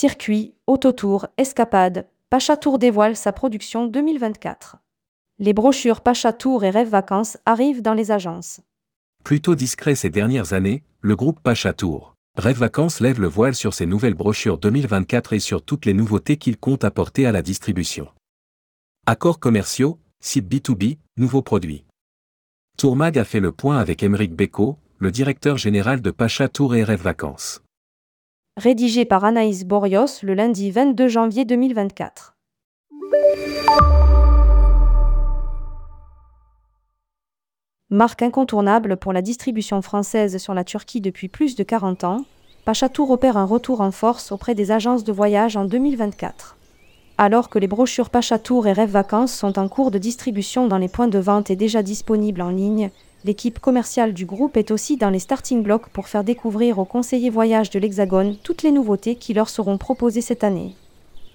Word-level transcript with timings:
Circuit, 0.00 0.54
autotour, 0.66 1.26
escapade, 1.36 2.08
Pacha 2.30 2.56
Tour 2.56 2.78
dévoile 2.78 3.16
sa 3.16 3.32
production 3.32 3.86
2024. 3.86 4.78
Les 5.38 5.52
brochures 5.52 6.00
Pacha 6.00 6.32
Tour 6.32 6.64
et 6.64 6.70
Rêve 6.70 6.88
Vacances 6.88 7.36
arrivent 7.44 7.82
dans 7.82 7.92
les 7.92 8.10
agences. 8.10 8.62
Plutôt 9.24 9.54
discret 9.54 9.94
ces 9.94 10.08
dernières 10.08 10.54
années, 10.54 10.84
le 11.02 11.16
groupe 11.16 11.40
Pacha 11.42 11.74
Tour. 11.74 12.14
Rêve 12.38 12.60
Vacances 12.60 13.00
lève 13.00 13.20
le 13.20 13.28
voile 13.28 13.54
sur 13.54 13.74
ses 13.74 13.84
nouvelles 13.84 14.14
brochures 14.14 14.56
2024 14.56 15.34
et 15.34 15.38
sur 15.38 15.62
toutes 15.62 15.84
les 15.84 15.92
nouveautés 15.92 16.38
qu'il 16.38 16.56
compte 16.56 16.84
apporter 16.84 17.26
à 17.26 17.32
la 17.32 17.42
distribution. 17.42 18.08
Accords 19.04 19.38
commerciaux, 19.38 19.98
site 20.20 20.50
B2B, 20.50 20.96
nouveaux 21.18 21.42
produits. 21.42 21.84
Tourmag 22.78 23.18
a 23.18 23.24
fait 23.24 23.40
le 23.40 23.52
point 23.52 23.76
avec 23.76 24.02
Émeric 24.02 24.34
Beko, 24.34 24.78
le 24.96 25.10
directeur 25.10 25.58
général 25.58 26.00
de 26.00 26.10
Pacha 26.10 26.48
Tour 26.48 26.74
et 26.74 26.84
Rêve 26.84 27.02
Vacances. 27.02 27.60
Rédigé 28.62 29.06
par 29.06 29.24
Anaïs 29.24 29.64
Borios 29.64 30.20
le 30.22 30.34
lundi 30.34 30.70
22 30.70 31.08
janvier 31.08 31.46
2024. 31.46 32.36
Marque 37.88 38.20
incontournable 38.20 38.98
pour 38.98 39.14
la 39.14 39.22
distribution 39.22 39.80
française 39.80 40.36
sur 40.36 40.52
la 40.52 40.62
Turquie 40.62 41.00
depuis 41.00 41.28
plus 41.28 41.56
de 41.56 41.62
40 41.62 42.04
ans, 42.04 42.26
Pachatour 42.66 43.10
opère 43.10 43.38
un 43.38 43.46
retour 43.46 43.80
en 43.80 43.92
force 43.92 44.30
auprès 44.30 44.54
des 44.54 44.72
agences 44.72 45.04
de 45.04 45.12
voyage 45.12 45.56
en 45.56 45.64
2024. 45.64 46.58
Alors 47.16 47.48
que 47.48 47.58
les 47.58 47.66
brochures 47.66 48.10
Pachatour 48.10 48.66
et 48.66 48.74
Rêve 48.74 48.90
Vacances 48.90 49.32
sont 49.32 49.58
en 49.58 49.68
cours 49.68 49.90
de 49.90 49.96
distribution 49.96 50.66
dans 50.66 50.76
les 50.76 50.88
points 50.88 51.08
de 51.08 51.18
vente 51.18 51.50
et 51.50 51.56
déjà 51.56 51.82
disponibles 51.82 52.42
en 52.42 52.50
ligne, 52.50 52.90
l'équipe 53.24 53.58
commerciale 53.58 54.12
du 54.12 54.26
groupe 54.26 54.56
est 54.56 54.70
aussi 54.70 54.96
dans 54.96 55.10
les 55.10 55.18
starting 55.18 55.62
blocks 55.62 55.88
pour 55.88 56.08
faire 56.08 56.24
découvrir 56.24 56.78
aux 56.78 56.84
conseillers 56.84 57.30
voyage 57.30 57.70
de 57.70 57.78
l'Hexagone 57.78 58.36
toutes 58.42 58.62
les 58.62 58.72
nouveautés 58.72 59.16
qui 59.16 59.34
leur 59.34 59.48
seront 59.48 59.78
proposées 59.78 60.20
cette 60.20 60.44
année. 60.44 60.74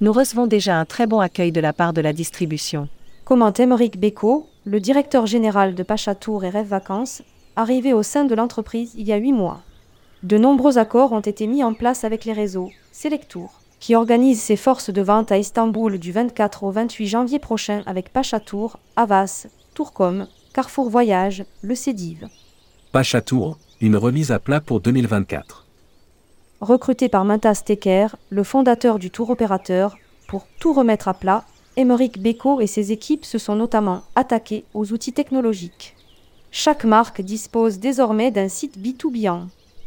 Nous 0.00 0.12
recevons 0.12 0.46
déjà 0.46 0.78
un 0.78 0.84
très 0.84 1.06
bon 1.06 1.20
accueil 1.20 1.52
de 1.52 1.60
la 1.60 1.72
part 1.72 1.92
de 1.92 2.00
la 2.00 2.12
distribution. 2.12 2.88
Commente 3.24 3.60
Émeric 3.60 3.98
Beko, 3.98 4.46
le 4.64 4.80
directeur 4.80 5.26
général 5.26 5.74
de 5.74 5.82
Pachatour 5.82 6.44
et 6.44 6.50
Rêve 6.50 6.66
Vacances, 6.66 7.22
arrivé 7.56 7.92
au 7.92 8.02
sein 8.02 8.24
de 8.24 8.34
l'entreprise 8.34 8.92
il 8.96 9.06
y 9.06 9.12
a 9.12 9.16
huit 9.16 9.32
mois. 9.32 9.60
De 10.22 10.38
nombreux 10.38 10.78
accords 10.78 11.12
ont 11.12 11.20
été 11.20 11.46
mis 11.46 11.64
en 11.64 11.74
place 11.74 12.04
avec 12.04 12.24
les 12.24 12.32
réseaux 12.32 12.70
Selectour, 12.92 13.60
qui 13.80 13.96
organise 13.96 14.40
ses 14.40 14.56
forces 14.56 14.90
de 14.90 15.02
vente 15.02 15.32
à 15.32 15.38
Istanbul 15.38 15.98
du 15.98 16.12
24 16.12 16.64
au 16.64 16.70
28 16.70 17.06
janvier 17.06 17.38
prochain 17.40 17.82
avec 17.86 18.12
Pachatour, 18.12 18.78
Avas, 18.94 19.46
Tourcom, 19.74 20.28
Carrefour 20.52 20.90
Voyage, 20.90 21.44
le 21.62 21.74
Cédive. 21.74 22.28
Pachatour, 22.92 23.56
une 23.80 23.96
remise 23.96 24.32
à 24.32 24.38
plat 24.38 24.60
pour 24.60 24.80
2024. 24.80 25.66
Recruté 26.60 27.08
par 27.08 27.24
Mintas 27.24 27.62
Tecker, 27.64 28.08
le 28.28 28.44
fondateur 28.44 28.98
du 28.98 29.10
tour 29.10 29.30
opérateur, 29.30 29.96
pour 30.28 30.46
tout 30.60 30.74
remettre 30.74 31.08
à 31.08 31.14
plat, 31.14 31.44
Émeric 31.76 32.20
Beko 32.20 32.60
et 32.60 32.66
ses 32.66 32.92
équipes 32.92 33.24
se 33.24 33.38
sont 33.38 33.56
notamment 33.56 34.02
attaqués 34.14 34.64
aux 34.74 34.92
outils 34.92 35.14
technologiques. 35.14 35.96
Chaque 36.50 36.84
marque 36.84 37.22
dispose 37.22 37.78
désormais 37.78 38.30
d'un 38.30 38.48
site 38.48 38.78
B2B 38.78 39.30
en 39.30 39.46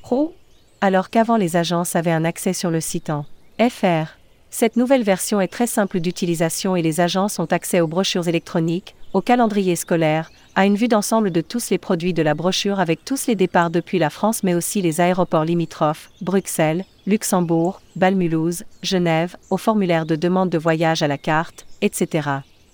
pro, 0.00 0.32
alors 0.80 1.10
qu'avant 1.10 1.36
les 1.36 1.56
agences 1.56 1.96
avaient 1.96 2.12
un 2.12 2.24
accès 2.24 2.54
sur 2.54 2.70
le 2.70 2.80
site 2.80 3.10
en 3.10 3.26
FR. 3.60 4.16
Cette 4.48 4.76
nouvelle 4.76 5.02
version 5.02 5.38
est 5.42 5.48
très 5.48 5.66
simple 5.66 6.00
d'utilisation 6.00 6.76
et 6.76 6.82
les 6.82 7.00
agences 7.00 7.38
ont 7.38 7.52
accès 7.52 7.82
aux 7.82 7.86
brochures 7.86 8.26
électroniques, 8.26 8.94
au 9.16 9.22
calendrier 9.22 9.76
scolaire, 9.76 10.30
à 10.56 10.66
une 10.66 10.76
vue 10.76 10.88
d'ensemble 10.88 11.30
de 11.30 11.40
tous 11.40 11.70
les 11.70 11.78
produits 11.78 12.12
de 12.12 12.20
la 12.20 12.34
brochure 12.34 12.80
avec 12.80 13.02
tous 13.02 13.26
les 13.28 13.34
départs 13.34 13.70
depuis 13.70 13.98
la 13.98 14.10
France 14.10 14.42
mais 14.42 14.54
aussi 14.54 14.82
les 14.82 15.00
aéroports 15.00 15.46
limitrophes, 15.46 16.10
Bruxelles, 16.20 16.84
Luxembourg, 17.06 17.80
Balmulhouse, 17.96 18.64
Genève, 18.82 19.38
au 19.48 19.56
formulaire 19.56 20.04
de 20.04 20.16
demande 20.16 20.50
de 20.50 20.58
voyage 20.58 21.02
à 21.02 21.08
la 21.08 21.16
carte, 21.16 21.64
etc. 21.80 22.28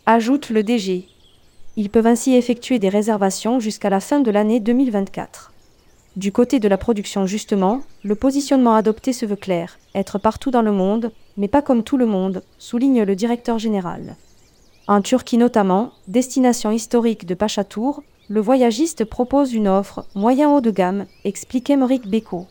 Ajoute 0.04 0.50
le 0.50 0.64
DG. 0.64 1.06
Ils 1.76 1.90
peuvent 1.90 2.08
ainsi 2.08 2.34
effectuer 2.34 2.80
des 2.80 2.88
réservations 2.88 3.60
jusqu'à 3.60 3.88
la 3.88 4.00
fin 4.00 4.18
de 4.18 4.32
l'année 4.32 4.58
2024. 4.58 5.52
Du 6.16 6.32
côté 6.32 6.58
de 6.58 6.66
la 6.66 6.76
production 6.76 7.24
justement, 7.24 7.82
le 8.02 8.16
positionnement 8.16 8.74
adopté 8.74 9.12
se 9.12 9.26
veut 9.26 9.36
clair, 9.36 9.78
être 9.94 10.18
partout 10.18 10.50
dans 10.50 10.62
le 10.62 10.72
monde, 10.72 11.12
mais 11.36 11.46
pas 11.46 11.62
comme 11.62 11.84
tout 11.84 11.96
le 11.96 12.06
monde, 12.06 12.42
souligne 12.58 13.04
le 13.04 13.14
directeur 13.14 13.60
général. 13.60 14.16
En 14.88 15.00
Turquie 15.00 15.38
notamment, 15.38 15.92
destination 16.08 16.72
historique 16.72 17.24
de 17.24 17.34
Pachatour, 17.34 18.02
le 18.28 18.40
voyagiste 18.40 19.04
propose 19.04 19.52
une 19.52 19.68
offre 19.68 20.04
moyen 20.14 20.50
haut 20.50 20.60
de 20.60 20.72
gamme, 20.72 21.06
explique 21.24 21.70
Émeric 21.70 22.08
Beko. 22.08 22.46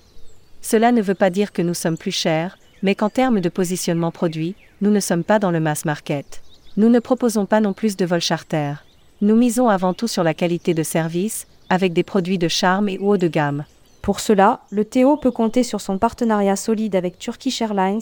Cela 0.62 0.94
ne 0.94 1.02
veut 1.02 1.16
pas 1.16 1.30
dire 1.30 1.52
que 1.52 1.62
nous 1.62 1.74
sommes 1.74 1.98
plus 1.98 2.12
chers, 2.12 2.58
mais 2.84 2.96
qu'en 2.96 3.10
termes 3.10 3.42
de 3.42 3.50
positionnement 3.50 4.12
produit, 4.12 4.56
nous 4.80 4.92
ne 4.92 5.00
sommes 5.02 5.26
pas 5.26 5.40
dans 5.40 5.52
le 5.52 5.60
mass 5.60 5.84
market. 5.84 6.42
Nous 6.78 6.88
ne 6.88 7.00
proposons 7.00 7.46
pas 7.46 7.60
non 7.60 7.74
plus 7.74 7.98
de 7.98 8.06
vols 8.06 8.22
charter. 8.22 8.76
Nous 9.20 9.36
misons 9.36 9.68
avant 9.68 9.94
tout 9.94 10.08
sur 10.08 10.24
la 10.24 10.34
qualité 10.34 10.74
de 10.74 10.84
service, 10.84 11.48
avec 11.70 11.92
des 11.92 12.04
produits 12.04 12.38
de 12.38 12.48
charme 12.48 12.88
et 12.88 12.98
haut 12.98 13.18
de 13.18 13.28
gamme. 13.28 13.66
Pour 14.02 14.20
cela, 14.20 14.62
le 14.72 14.86
Théo 14.86 15.18
peut 15.18 15.32
compter 15.32 15.64
sur 15.64 15.82
son 15.82 15.98
partenariat 15.98 16.56
solide 16.56 16.96
avec 16.96 17.20
Turkish 17.20 17.62
Airlines, 17.62 18.02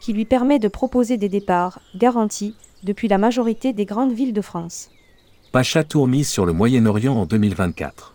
qui 0.00 0.12
lui 0.12 0.24
permet 0.24 0.58
de 0.58 0.68
proposer 0.68 1.16
des 1.16 1.28
départs 1.28 1.80
garantis 1.96 2.54
depuis 2.82 3.08
la 3.08 3.18
majorité 3.18 3.72
des 3.72 3.84
grandes 3.84 4.12
villes 4.12 4.32
de 4.32 4.40
France. 4.40 4.90
Pacha 5.52 5.84
Tour 5.84 6.06
mise 6.06 6.28
sur 6.28 6.46
le 6.46 6.52
Moyen-Orient 6.52 7.14
en 7.14 7.26
2024. 7.26 8.14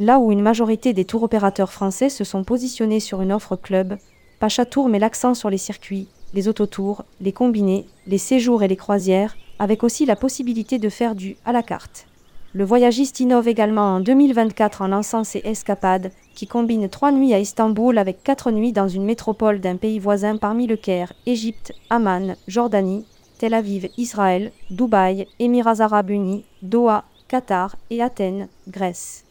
Là 0.00 0.18
où 0.18 0.32
une 0.32 0.42
majorité 0.42 0.92
des 0.92 1.04
tours 1.04 1.22
opérateurs 1.22 1.72
français 1.72 2.08
se 2.08 2.24
sont 2.24 2.42
positionnés 2.42 3.00
sur 3.00 3.22
une 3.22 3.32
offre 3.32 3.54
club, 3.56 3.96
Pacha 4.40 4.66
Tour 4.66 4.88
met 4.88 4.98
l'accent 4.98 5.34
sur 5.34 5.50
les 5.50 5.58
circuits, 5.58 6.08
les 6.34 6.48
autotours, 6.48 7.04
les 7.20 7.32
combinés, 7.32 7.86
les 8.06 8.18
séjours 8.18 8.62
et 8.62 8.68
les 8.68 8.76
croisières, 8.76 9.36
avec 9.58 9.84
aussi 9.84 10.04
la 10.04 10.16
possibilité 10.16 10.78
de 10.78 10.88
faire 10.88 11.14
du 11.14 11.36
à 11.44 11.52
la 11.52 11.62
carte. 11.62 12.06
Le 12.52 12.64
voyagiste 12.64 13.18
innove 13.20 13.48
également 13.48 13.96
en 13.96 14.00
2024 14.00 14.82
en 14.82 14.88
lançant 14.88 15.24
ses 15.24 15.40
escapades, 15.44 16.12
qui 16.34 16.46
combinent 16.46 16.88
trois 16.88 17.10
nuits 17.10 17.34
à 17.34 17.38
Istanbul 17.38 17.98
avec 17.98 18.22
quatre 18.22 18.50
nuits 18.50 18.72
dans 18.72 18.88
une 18.88 19.04
métropole 19.04 19.60
d'un 19.60 19.76
pays 19.76 19.98
voisin 19.98 20.36
parmi 20.36 20.66
le 20.66 20.76
Caire, 20.76 21.12
Égypte, 21.26 21.72
Amman, 21.90 22.36
Jordanie, 22.46 23.04
Tel 23.38 23.54
Aviv, 23.54 23.88
Israël, 23.96 24.52
Dubaï, 24.70 25.26
Émirats 25.38 25.80
arabes 25.80 26.10
unis, 26.10 26.44
Doha, 26.62 27.04
Qatar 27.28 27.76
et 27.90 28.00
Athènes, 28.00 28.48
Grèce. 28.68 29.24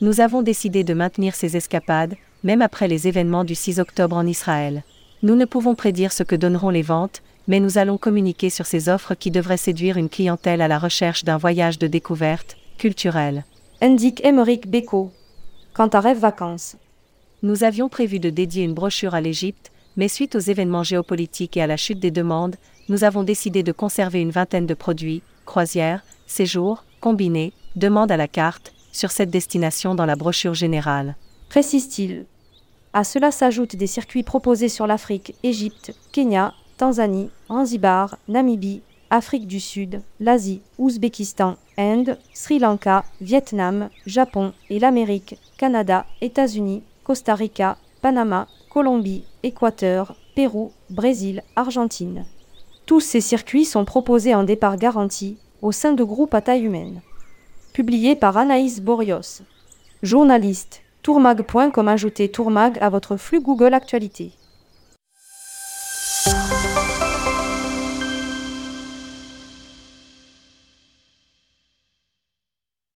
Nous 0.00 0.20
avons 0.20 0.42
décidé 0.42 0.84
de 0.84 0.92
maintenir 0.92 1.34
ces 1.34 1.56
escapades, 1.56 2.16
même 2.44 2.60
après 2.60 2.86
les 2.86 3.08
événements 3.08 3.44
du 3.44 3.54
6 3.54 3.80
octobre 3.80 4.16
en 4.16 4.26
Israël. 4.26 4.84
Nous 5.22 5.36
ne 5.36 5.46
pouvons 5.46 5.74
prédire 5.74 6.12
ce 6.12 6.22
que 6.22 6.36
donneront 6.36 6.70
les 6.70 6.82
ventes, 6.82 7.22
mais 7.48 7.60
nous 7.60 7.78
allons 7.78 7.96
communiquer 7.96 8.50
sur 8.50 8.66
ces 8.66 8.88
offres 8.88 9.14
qui 9.14 9.30
devraient 9.30 9.56
séduire 9.56 9.96
une 9.96 10.10
clientèle 10.10 10.60
à 10.60 10.68
la 10.68 10.78
recherche 10.78 11.24
d'un 11.24 11.38
voyage 11.38 11.78
de 11.78 11.86
découverte 11.86 12.56
culturelle. 12.76 13.44
Indique 13.80 14.24
Émeric 14.24 14.68
Beko. 14.68 15.10
Quant 15.72 15.88
à 15.88 16.00
Rêve 16.00 16.18
Vacances. 16.18 16.76
Nous 17.42 17.64
avions 17.64 17.88
prévu 17.88 18.18
de 18.18 18.30
dédier 18.30 18.64
une 18.64 18.74
brochure 18.74 19.14
à 19.14 19.20
l'Égypte, 19.20 19.70
mais 19.96 20.08
suite 20.08 20.34
aux 20.34 20.40
événements 20.40 20.82
géopolitiques 20.82 21.56
et 21.56 21.62
à 21.62 21.66
la 21.66 21.76
chute 21.76 22.00
des 22.00 22.10
demandes, 22.10 22.56
nous 22.88 23.04
avons 23.04 23.22
décidé 23.22 23.62
de 23.62 23.72
conserver 23.72 24.20
une 24.20 24.30
vingtaine 24.30 24.66
de 24.66 24.74
produits, 24.74 25.22
croisières, 25.44 26.02
séjours, 26.26 26.84
combinés, 27.00 27.52
demandes 27.76 28.12
à 28.12 28.16
la 28.16 28.28
carte, 28.28 28.72
sur 28.92 29.10
cette 29.10 29.30
destination 29.30 29.94
dans 29.94 30.06
la 30.06 30.16
brochure 30.16 30.54
générale. 30.54 31.16
Précise-t-il. 31.48 32.24
À 32.92 33.04
cela 33.04 33.30
s'ajoutent 33.30 33.76
des 33.76 33.86
circuits 33.86 34.22
proposés 34.22 34.70
sur 34.70 34.86
l'Afrique, 34.86 35.34
Égypte, 35.42 35.94
Kenya, 36.12 36.54
Tanzanie, 36.78 37.30
Zanzibar, 37.48 38.16
Namibie, 38.26 38.80
Afrique 39.10 39.46
du 39.46 39.60
Sud, 39.60 40.00
l'Asie, 40.18 40.62
Ouzbékistan, 40.78 41.56
Inde, 41.78 42.18
Sri 42.32 42.58
Lanka, 42.58 43.04
Vietnam, 43.20 43.90
Japon 44.06 44.52
et 44.70 44.78
l'Amérique, 44.78 45.38
Canada, 45.58 46.06
États-Unis, 46.20 46.82
Costa 47.04 47.34
Rica, 47.34 47.76
Panama, 48.02 48.48
Colombie, 48.76 49.24
Équateur, 49.42 50.16
Pérou, 50.34 50.70
Brésil, 50.90 51.42
Argentine. 51.56 52.26
Tous 52.84 53.00
ces 53.00 53.22
circuits 53.22 53.64
sont 53.64 53.86
proposés 53.86 54.34
en 54.34 54.42
départ 54.42 54.76
garanti 54.76 55.38
au 55.62 55.72
sein 55.72 55.94
de 55.94 56.04
groupes 56.04 56.34
à 56.34 56.42
taille 56.42 56.64
humaine. 56.64 57.00
Publié 57.72 58.16
par 58.16 58.36
Anaïs 58.36 58.82
Borios. 58.82 59.40
Journaliste, 60.02 60.82
tourmag.com 61.00 61.88
ajoutez 61.88 62.30
tourmag 62.30 62.76
à 62.82 62.90
votre 62.90 63.16
flux 63.16 63.40
Google 63.40 63.72
Actualité. 63.72 64.32